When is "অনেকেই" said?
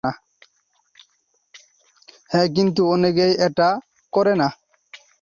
2.87-3.33